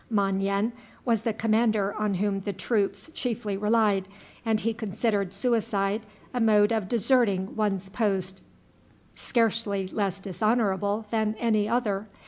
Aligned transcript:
Mon 0.09 0.39
yen 0.41 0.73
was 1.05 1.21
the 1.21 1.31
commander 1.31 1.93
on 1.93 2.15
whom 2.15 2.39
the 2.39 2.51
troops 2.53 3.11
chiefly 3.13 3.55
relied, 3.55 4.07
and 4.43 4.61
he 4.61 4.73
considered 4.73 5.31
suicide 5.31 6.07
a 6.33 6.39
mode 6.41 6.71
of 6.71 6.87
deserting 6.89 7.55
one's 7.55 7.87
post 7.89 8.41
scarcely 9.13 9.87
less 9.89 10.19
dishonorable 10.19 11.05
than 11.11 11.35
any 11.37 11.69
other. 11.69 12.07